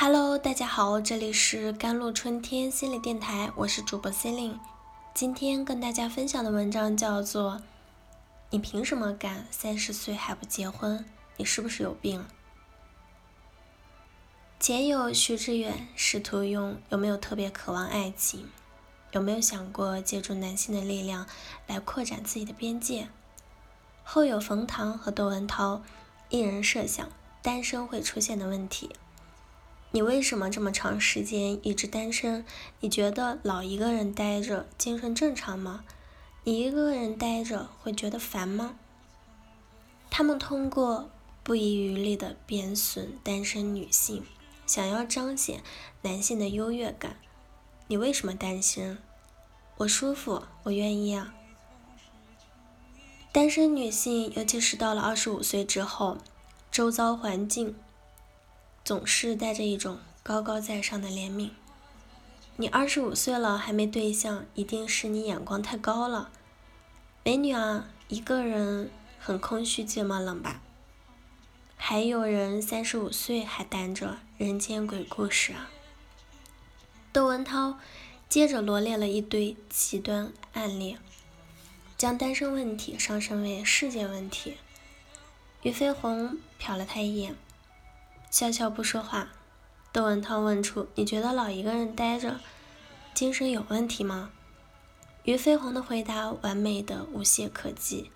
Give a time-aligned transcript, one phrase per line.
[0.00, 4.60] Hello，大家好，这里是甘露春天心理电台，我是主播 c e l i n e
[5.12, 7.54] 今天跟大家分享的文章叫做
[8.50, 11.04] 《你凭什么敢三十岁还不结婚？
[11.36, 12.20] 你是不是有病？》
[14.60, 18.48] 前有徐志远试图用有没有特别渴望爱情，
[19.10, 21.26] 有没有想过借助男性的力量
[21.66, 23.08] 来扩展自己的边界？
[24.04, 25.82] 后有冯唐和窦文涛
[26.28, 27.08] 一人设想
[27.42, 28.92] 单身会出现的问题。
[29.90, 32.44] 你为什么这么长时间一直单身？
[32.80, 35.84] 你觉得老一个人待着精神正常吗？
[36.44, 38.76] 你一个人待着会觉得烦吗？
[40.10, 41.10] 他们通过
[41.42, 44.24] 不遗余力的贬损单身女性，
[44.66, 45.62] 想要彰显
[46.02, 47.16] 男性的优越感。
[47.86, 48.98] 你为什么单身？
[49.78, 51.34] 我舒服，我愿意啊。
[53.32, 56.18] 单身女性，尤其是到了二十五岁之后，
[56.70, 57.74] 周遭环境。
[58.88, 61.50] 总是带着一种高高在上的怜悯。
[62.56, 66.30] 你二十五岁了还没对象，一定是你眼光太高了。
[67.22, 70.62] 美女啊，一个人很空虚寂寞冷吧？
[71.76, 75.68] 还有人三十五岁还单着，人间鬼故事啊。
[77.12, 77.78] 窦文涛
[78.30, 80.96] 接着罗列了一堆极端案例，
[81.98, 84.54] 将单身问题上升为世界问题。
[85.60, 87.36] 俞飞鸿瞟了他一眼。
[88.30, 89.30] 笑笑不说话，
[89.92, 92.40] 窦文涛问出：“你觉得老一个人待着，
[93.14, 94.30] 精神有问题吗？”
[95.24, 98.10] 俞飞鸿的回答完美的无懈可击。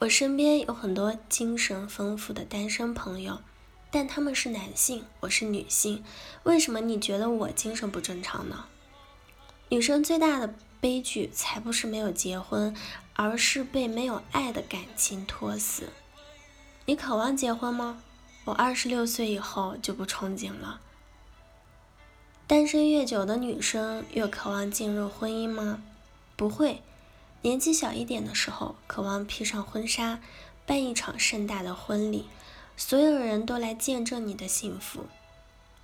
[0.00, 3.40] 我身边有很多精神丰富的单身朋友，
[3.90, 6.04] 但他们是男性，我是女性，
[6.44, 8.66] 为什么你觉得我精神不正常呢？
[9.70, 12.76] 女生最大的悲剧才不是没有结婚，
[13.14, 15.88] 而是被没有爱的感情拖死。
[16.86, 18.02] 你渴望结婚吗？
[18.48, 20.80] 我二十六岁以后就不憧憬了。
[22.46, 25.82] 单身越久的女生越渴望进入婚姻吗？
[26.34, 26.80] 不会。
[27.42, 30.20] 年纪小一点的时候，渴望披上婚纱，
[30.64, 32.26] 办一场盛大的婚礼，
[32.74, 35.04] 所有人都来见证你的幸福。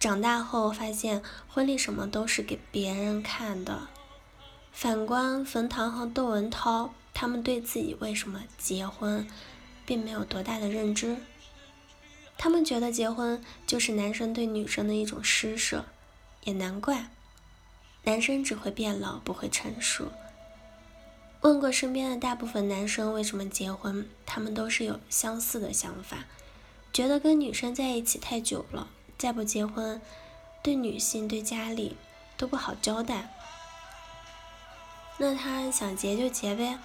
[0.00, 3.88] 长大后发现，婚礼什么都是给别人看的。
[4.72, 9.28] 反观冯唐和窦文涛，他们对自己为什么结婚，
[9.84, 11.18] 并没有多大的认知。
[12.38, 15.86] 他们觉得结婚就是男生对女生的一种施舍，
[16.44, 17.10] 也难怪，
[18.04, 20.12] 男生只会变老，不会成熟。
[21.40, 26.24] 问过身边的大部分男生为什么结婚，他们都是有相似的想法，
[26.92, 30.00] 觉得跟女生在一起太久了，再不结婚，
[30.62, 31.96] 对女性对家里
[32.36, 33.32] 都不好交代。
[35.18, 36.78] 那他想结就结呗。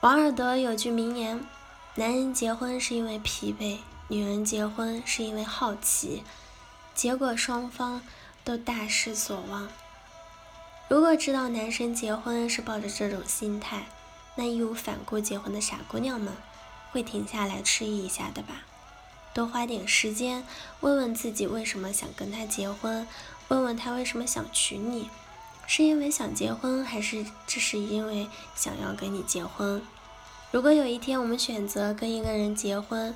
[0.00, 1.44] 王尔德有句名言：
[1.96, 3.78] 男人结婚是因为疲惫。
[4.10, 6.24] 女人结婚是因为好奇，
[6.94, 8.00] 结果双方
[8.42, 9.68] 都大失所望。
[10.88, 13.86] 如果知道男生结婚是抱着这种心态，
[14.36, 16.32] 那义无反顾结婚的傻姑娘们
[16.90, 18.62] 会停下来迟疑一下的吧？
[19.34, 20.42] 多花点时间
[20.80, 23.06] 问问自己为什么想跟他结婚，
[23.48, 25.10] 问问他为什么想娶你，
[25.66, 28.26] 是因为想结婚，还是只是因为
[28.56, 29.82] 想要跟你结婚？
[30.50, 33.14] 如果有一天我们选择跟一个人结婚，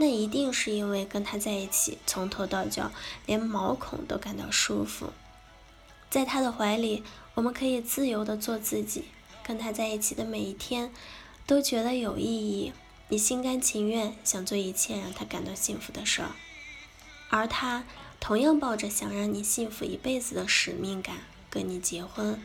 [0.00, 2.92] 那一定是因为跟他在一起，从头到脚
[3.26, 5.12] 连毛孔都感到舒服，
[6.08, 7.02] 在他的怀里，
[7.34, 9.06] 我们可以自由的做自己，
[9.42, 10.92] 跟他在一起的每一天
[11.46, 12.72] 都觉得有意义，
[13.08, 16.30] 你心甘情愿想做一切让他感到幸福的事儿，
[17.30, 17.84] 而他
[18.20, 21.16] 同样抱着想让你幸福一辈子的使命感
[21.50, 22.40] 跟你结婚。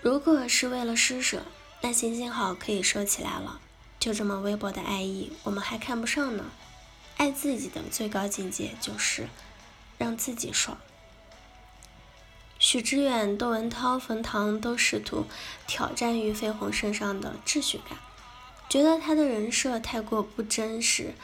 [0.00, 1.42] 如果是为了施舍，
[1.80, 3.60] 那行行好，可以收起来了。
[4.02, 6.46] 就这么微薄的爱意，我们还看不上呢。
[7.18, 9.28] 爱自己的最高境界就是
[9.96, 10.76] 让自己爽。
[12.58, 15.26] 许知远、窦文涛、冯唐都试图
[15.68, 17.96] 挑战俞飞鸿身上的秩序感，
[18.68, 21.14] 觉得他的人设太过不真实，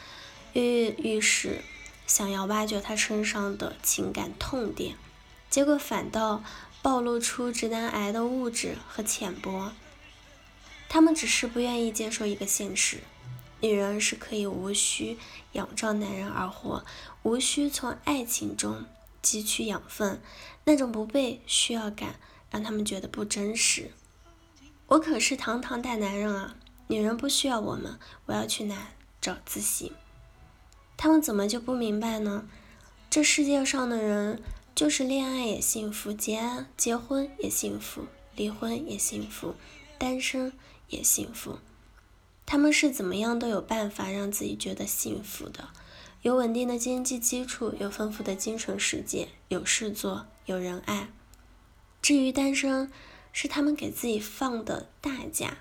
[0.53, 1.61] 跃跃欲试，
[2.07, 4.95] 想要挖掘他身上的情感痛点，
[5.49, 6.41] 结果反倒
[6.81, 9.73] 暴露出直男癌的物质和浅薄。
[10.89, 12.97] 他们只是不愿意接受一个现实：
[13.61, 15.17] 女人是可以无需
[15.51, 16.83] 仰仗男人而活，
[17.21, 18.85] 无需从爱情中
[19.23, 20.19] 汲取养分。
[20.65, 22.19] 那种不被需要感
[22.51, 23.91] 让他们觉得不真实。
[24.87, 26.55] 我可是堂堂大男人啊，
[26.87, 28.89] 女人不需要我们，我要去哪
[29.21, 29.93] 找自信？
[30.97, 32.47] 他们怎么就不明白呢？
[33.09, 34.41] 这世界上的人
[34.73, 39.53] 就是恋爱也幸福，结结婚也幸福，离婚也幸福，
[39.99, 40.51] 单身。
[40.89, 41.59] 也幸福，
[42.45, 45.69] 他们是怎么样都有办法让自己觉得幸福的。
[46.21, 51.09] 有稳定的经济基础，有丰富的精神世界，有事做，有人爱。
[52.01, 52.91] 至于单身，
[53.31, 55.59] 是他们给自己放的大假，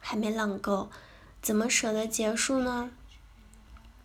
[0.00, 0.90] 还没浪够，
[1.40, 2.90] 怎么舍得结束呢？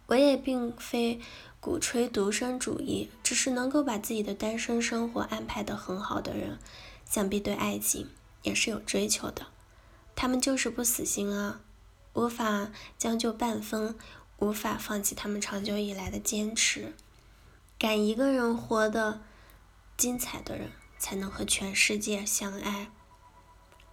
[0.08, 1.20] 我也并非
[1.60, 6.60] 鼓吹独身主义，只是能够把自己的单身生活安排得很好的人，
[7.06, 8.08] 想必对爱情
[8.44, 9.48] 也是有追求的。
[10.18, 11.62] 他们就是不死心啊，
[12.12, 13.96] 无法将就半分。
[14.40, 16.94] 无法放弃他们长久以来的坚持，
[17.80, 19.22] 敢一个人活得
[19.98, 20.70] 精彩的人，
[21.00, 22.92] 才能和全世界相爱。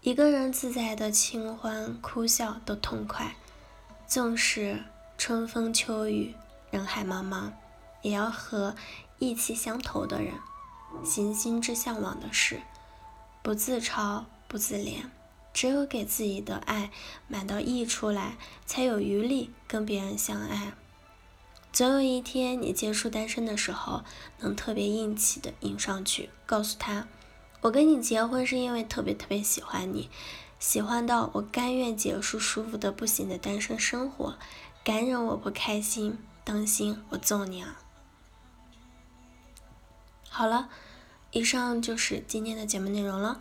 [0.03, 3.37] 一个人自在的清欢哭笑都痛快，
[4.07, 4.85] 纵使
[5.17, 6.35] 春风秋雨，
[6.71, 7.51] 人海茫茫，
[8.03, 8.77] 也要和
[9.19, 10.35] 意气相投的人
[11.03, 12.61] 行心之向往的事，
[13.43, 15.07] 不自嘲，不自怜。
[15.55, 16.91] 只有给自己的爱
[17.29, 18.37] 满到溢出来，
[18.67, 20.75] 才有余力跟别人相爱。
[21.73, 24.05] 总有一天，你结束单身的时候，
[24.41, 27.09] 能特别硬气的迎上去，告诉他
[27.63, 30.11] ：“我跟你结婚是因为特别特别喜欢你，
[30.59, 34.37] 喜欢到我甘愿结束舒服的不行的单身生活，
[34.85, 37.81] 敢惹我不开心，当心我揍你啊！”
[40.31, 40.69] 好了，
[41.31, 43.41] 以上就是今天的节目内容了。